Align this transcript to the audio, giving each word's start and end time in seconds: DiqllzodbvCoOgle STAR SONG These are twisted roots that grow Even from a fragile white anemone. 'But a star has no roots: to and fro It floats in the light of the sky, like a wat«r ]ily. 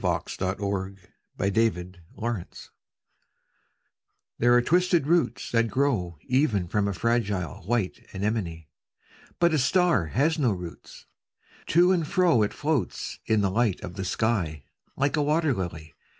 DiqllzodbvCoOgle 0.01 0.29
STAR 0.29 1.53
SONG 2.17 2.45
These 4.39 4.47
are 4.47 4.61
twisted 4.63 5.05
roots 5.05 5.51
that 5.51 5.67
grow 5.69 6.17
Even 6.25 6.67
from 6.67 6.87
a 6.87 6.93
fragile 6.95 7.61
white 7.67 8.07
anemone. 8.11 8.65
'But 9.37 9.53
a 9.53 9.59
star 9.59 10.07
has 10.07 10.39
no 10.39 10.53
roots: 10.53 11.05
to 11.67 11.91
and 11.91 12.07
fro 12.07 12.41
It 12.41 12.51
floats 12.51 13.19
in 13.27 13.41
the 13.41 13.51
light 13.51 13.79
of 13.83 13.93
the 13.93 14.03
sky, 14.03 14.63
like 14.95 15.15
a 15.15 15.21
wat«r 15.21 15.51
]ily. 15.51 15.93